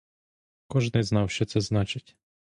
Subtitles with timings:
[0.67, 2.17] Кожний знав, що це значить.